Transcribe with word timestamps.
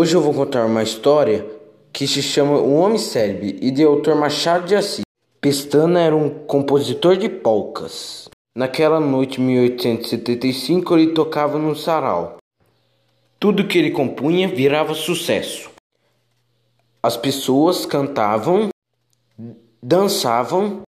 Hoje 0.00 0.16
eu 0.16 0.22
vou 0.22 0.32
contar 0.32 0.64
uma 0.64 0.82
história 0.82 1.46
que 1.92 2.06
se 2.06 2.22
chama 2.22 2.56
O 2.56 2.72
Homem 2.72 2.96
Célebre 2.96 3.58
e 3.60 3.70
de 3.70 3.84
autor 3.84 4.14
Machado 4.14 4.66
de 4.66 4.74
Assis. 4.74 5.02
Pestana 5.42 6.00
era 6.00 6.16
um 6.16 6.30
compositor 6.46 7.18
de 7.18 7.28
polcas. 7.28 8.26
Naquela 8.56 8.98
noite, 8.98 9.42
em 9.42 9.44
1875, 9.44 10.96
ele 10.96 11.12
tocava 11.12 11.58
num 11.58 11.74
sarau. 11.74 12.38
Tudo 13.38 13.68
que 13.68 13.76
ele 13.76 13.90
compunha 13.90 14.48
virava 14.48 14.94
sucesso. 14.94 15.70
As 17.02 17.18
pessoas 17.18 17.84
cantavam, 17.84 18.70
dançavam 19.82 20.80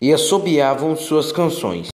e 0.00 0.12
assobiavam 0.12 0.94
suas 0.94 1.32
canções. 1.32 1.88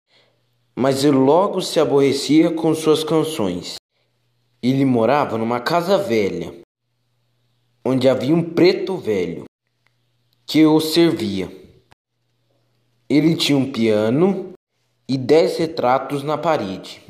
Mas 0.74 1.04
ele 1.04 1.16
logo 1.16 1.60
se 1.60 1.78
aborrecia 1.78 2.50
com 2.50 2.74
suas 2.74 3.04
canções. 3.04 3.79
Ele 4.62 4.84
morava 4.84 5.38
numa 5.38 5.58
casa 5.58 5.96
velha, 5.96 6.54
onde 7.82 8.06
havia 8.06 8.34
um 8.34 8.42
preto 8.42 8.98
velho 8.98 9.44
que 10.46 10.66
o 10.66 10.78
servia. 10.80 11.50
Ele 13.08 13.34
tinha 13.34 13.56
um 13.56 13.72
piano 13.72 14.52
e 15.08 15.16
dez 15.16 15.56
retratos 15.56 16.22
na 16.22 16.36
parede. 16.36 17.00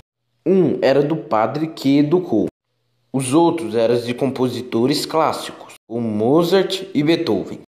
Um 0.47 0.79
era 0.81 1.03
do 1.03 1.17
padre 1.17 1.67
que 1.67 1.99
educou. 1.99 2.47
Os 3.13 3.35
outros 3.35 3.75
eram 3.75 4.01
de 4.01 4.15
compositores 4.15 5.05
clássicos, 5.05 5.75
como 5.89 6.09
Mozart 6.09 6.89
e 6.95 7.03
Beethoven. 7.03 7.63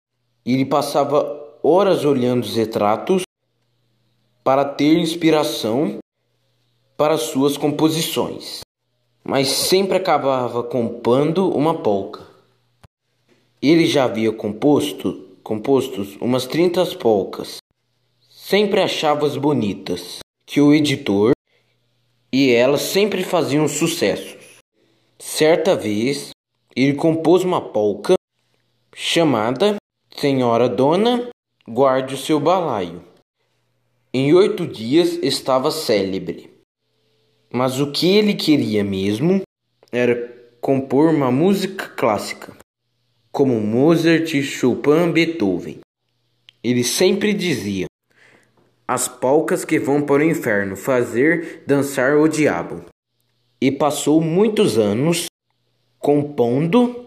Ele 0.45 0.67
passava 0.67 1.59
horas 1.63 2.05
olhando 2.05 2.45
os 2.45 2.55
retratos 2.55 3.23
para 4.45 4.63
ter 4.63 4.99
inspiração 4.99 5.99
para 6.99 7.17
suas 7.17 7.57
composições, 7.57 8.61
mas 9.25 9.49
sempre 9.49 9.97
acabava 9.97 10.63
compondo 10.63 11.51
uma 11.51 11.75
polca. 11.83 12.27
Ele 13.63 13.87
já 13.87 14.05
havia 14.05 14.33
composto 14.33 15.29
compostos 15.43 16.17
umas 16.21 16.47
30 16.47 16.85
polcas. 16.97 17.57
Sempre 18.29 18.81
achava-as 18.81 19.37
bonitas, 19.37 20.19
que 20.47 20.61
o 20.61 20.73
editor 20.73 21.33
e 22.33 22.51
elas 22.51 22.83
sempre 22.83 23.25
faziam 23.25 23.67
sucesso. 23.67 24.37
Certa 25.19 25.75
vez, 25.75 26.31
ele 26.75 26.95
compôs 26.95 27.43
uma 27.45 27.61
polca 27.61 28.15
chamada 28.95 29.77
Senhora 30.17 30.69
Dona, 30.69 31.31
guarde 31.69 32.15
o 32.15 32.19
seu 32.19 32.39
balaio. 32.39 33.05
Em 34.13 34.33
oito 34.35 34.67
dias 34.67 35.19
estava 35.23 35.71
célebre. 35.71 36.50
Mas 37.53 37.81
o 37.81 37.91
que 37.91 38.17
ele 38.17 38.35
queria 38.35 38.85
mesmo 38.85 39.43
era 39.91 40.15
compor 40.61 41.13
uma 41.13 41.33
música 41.33 41.89
clássica, 41.89 42.57
como 43.33 43.61
Mozart, 43.61 44.41
Chopin, 44.43 45.11
Beethoven. 45.13 45.81
Ele 46.63 46.85
sempre 46.85 47.35
dizia: 47.35 47.87
As 48.87 49.09
polcas 49.09 49.65
que 49.65 49.81
vão 49.81 50.01
para 50.01 50.23
o 50.23 50.31
inferno 50.31 50.77
fazer 50.77 51.65
dançar 51.67 52.17
o 52.17 52.29
diabo 52.29 52.85
e 53.61 53.73
passou 53.73 54.21
muitos 54.21 54.79
anos 54.79 55.27
compondo 55.99 57.07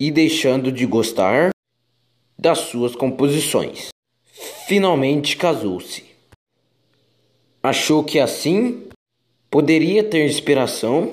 e 0.00 0.10
deixando 0.10 0.72
de 0.72 0.84
gostar 0.84 1.50
das 2.36 2.58
suas 2.58 2.96
composições. 2.96 3.88
Finalmente 4.66 5.36
casou-se. 5.36 6.04
Achou 7.62 8.04
que 8.04 8.18
assim 8.18 8.88
poderia 9.50 10.04
ter 10.04 10.26
inspiração 10.26 11.12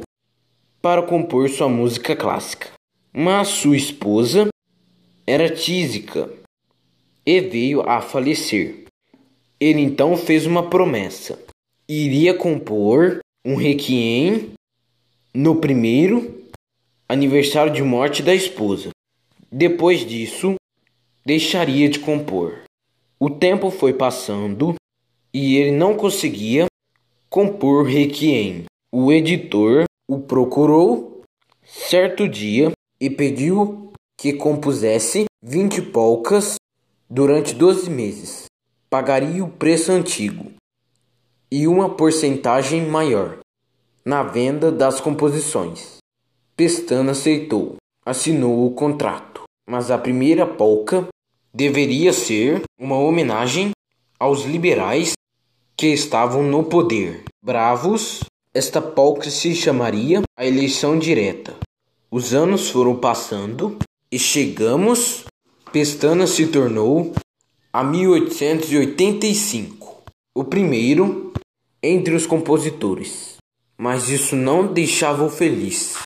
para 0.81 1.01
compor 1.01 1.49
sua 1.49 1.69
música 1.69 2.15
clássica. 2.15 2.71
Mas 3.11 3.47
sua 3.47 3.77
esposa 3.77 4.47
era 5.25 5.49
tísica 5.49 6.29
e 7.25 7.39
veio 7.39 7.81
a 7.81 8.01
falecer. 8.01 8.85
Ele 9.59 9.81
então 9.81 10.17
fez 10.17 10.45
uma 10.45 10.69
promessa: 10.69 11.39
iria 11.87 12.33
compor 12.33 13.19
um 13.45 13.55
requiem 13.55 14.51
no 15.33 15.55
primeiro 15.55 16.43
aniversário 17.07 17.71
de 17.71 17.81
morte 17.81 18.21
da 18.21 18.33
esposa. 18.33 18.89
Depois 19.51 20.05
disso, 20.05 20.55
deixaria 21.25 21.87
de 21.87 21.99
compor. 21.99 22.63
O 23.19 23.29
tempo 23.29 23.69
foi 23.69 23.93
passando 23.93 24.75
e 25.33 25.55
ele 25.55 25.71
não 25.71 25.95
conseguia 25.95 26.65
compor 27.33 27.87
Requiem. 27.87 28.65
O 28.93 29.11
editor 29.11 29.85
o 30.07 30.19
procurou 30.19 31.23
certo 31.63 32.29
dia 32.29 32.71
e 33.01 33.09
pediu 33.09 33.91
que 34.15 34.33
compusesse 34.33 35.25
20 35.41 35.81
polcas 35.81 36.57
durante 37.09 37.55
12 37.55 37.89
meses. 37.89 38.45
Pagaria 38.87 39.43
o 39.43 39.49
preço 39.49 39.91
antigo 39.91 40.51
e 41.51 41.67
uma 41.67 41.89
porcentagem 41.89 42.85
maior 42.85 43.39
na 44.05 44.21
venda 44.21 44.71
das 44.71 45.01
composições. 45.01 45.97
Pestana 46.55 47.13
aceitou, 47.13 47.77
assinou 48.05 48.67
o 48.67 48.75
contrato, 48.75 49.41
mas 49.67 49.89
a 49.89 49.97
primeira 49.97 50.45
polca 50.45 51.07
deveria 51.51 52.13
ser 52.13 52.61
uma 52.79 52.99
homenagem 52.99 53.71
aos 54.19 54.43
liberais 54.43 55.13
que 55.75 55.87
estavam 55.87 56.43
no 56.43 56.63
poder. 56.63 57.23
Bravos, 57.43 58.21
esta 58.53 58.81
polca 58.81 59.29
se 59.29 59.53
chamaria 59.55 60.21
a 60.37 60.45
eleição 60.45 60.97
direta. 60.97 61.53
Os 62.11 62.33
anos 62.33 62.69
foram 62.69 62.95
passando 62.95 63.77
e 64.11 64.19
chegamos. 64.19 65.25
Pestana 65.71 66.27
se 66.27 66.47
tornou 66.47 67.13
a 67.71 67.81
1885, 67.83 70.03
o 70.35 70.43
primeiro 70.43 71.33
entre 71.81 72.13
os 72.13 72.27
compositores 72.27 73.33
mas 73.77 74.09
isso 74.09 74.35
não 74.35 74.71
deixava-o 74.71 75.29
feliz. 75.29 75.97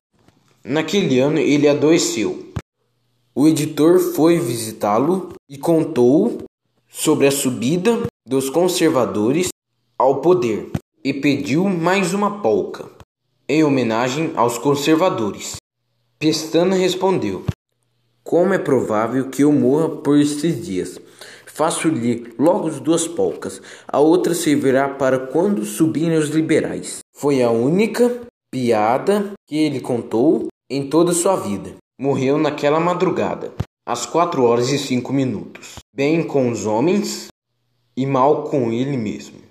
Naquele 0.63 1.19
ano 1.19 1.37
ele 1.37 1.67
adoeceu. 1.67 2.51
O 3.35 3.47
editor 3.47 3.99
foi 3.99 4.39
visitá-lo 4.39 5.33
e 5.47 5.57
contou 5.57 6.43
sobre 6.89 7.27
a 7.27 7.31
subida 7.31 8.07
dos 8.25 8.49
conservadores 8.49 9.49
ao 9.97 10.21
poder 10.21 10.69
e 11.03 11.11
pediu 11.11 11.67
mais 11.67 12.13
uma 12.13 12.39
polca 12.39 12.85
em 13.49 13.63
homenagem 13.63 14.31
aos 14.35 14.57
conservadores. 14.57 15.55
Pestana 16.19 16.75
respondeu: 16.75 17.45
Como 18.23 18.53
é 18.53 18.59
provável 18.59 19.29
que 19.29 19.43
eu 19.43 19.51
morra 19.51 19.89
por 19.89 20.19
estes 20.19 20.63
dias? 20.63 20.99
Faço-lhe 21.45 22.31
logo 22.37 22.67
as 22.67 22.79
duas 22.79 23.07
polcas, 23.07 23.59
a 23.87 23.99
outra 23.99 24.35
servirá 24.35 24.89
para 24.89 25.17
quando 25.17 25.65
subirem 25.65 26.17
os 26.17 26.29
liberais. 26.29 26.99
Foi 27.15 27.41
a 27.41 27.49
única 27.49 28.21
piada 28.51 29.33
que 29.47 29.57
ele 29.57 29.79
contou 29.79 30.47
em 30.69 30.87
toda 30.87 31.13
sua 31.13 31.35
vida. 31.35 31.75
Morreu 31.99 32.37
naquela 32.37 32.79
madrugada, 32.79 33.51
às 33.83 34.05
quatro 34.05 34.43
horas 34.43 34.69
e 34.69 34.77
cinco 34.77 35.11
minutos, 35.11 35.75
bem 35.91 36.21
com 36.21 36.51
os 36.51 36.67
homens 36.67 37.29
e 37.95 38.05
mal 38.05 38.43
com 38.43 38.71
ele 38.71 38.95
mesmo. 38.95 39.47